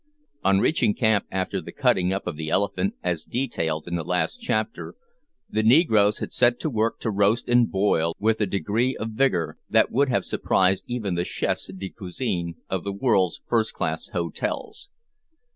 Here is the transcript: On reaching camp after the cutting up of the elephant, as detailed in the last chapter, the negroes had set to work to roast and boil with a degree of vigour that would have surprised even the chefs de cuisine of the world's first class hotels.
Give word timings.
On 0.43 0.57
reaching 0.57 0.95
camp 0.95 1.25
after 1.29 1.61
the 1.61 1.71
cutting 1.71 2.11
up 2.11 2.25
of 2.25 2.35
the 2.35 2.49
elephant, 2.49 2.95
as 3.03 3.23
detailed 3.23 3.87
in 3.87 3.95
the 3.97 4.03
last 4.03 4.39
chapter, 4.41 4.95
the 5.47 5.61
negroes 5.61 6.17
had 6.17 6.33
set 6.33 6.59
to 6.61 6.71
work 6.71 6.99
to 7.01 7.11
roast 7.11 7.47
and 7.47 7.69
boil 7.69 8.15
with 8.17 8.41
a 8.41 8.47
degree 8.47 8.97
of 8.97 9.11
vigour 9.11 9.59
that 9.69 9.91
would 9.91 10.09
have 10.09 10.25
surprised 10.25 10.85
even 10.87 11.13
the 11.13 11.23
chefs 11.23 11.67
de 11.71 11.91
cuisine 11.91 12.55
of 12.67 12.83
the 12.83 12.91
world's 12.91 13.43
first 13.47 13.75
class 13.75 14.07
hotels. 14.07 14.89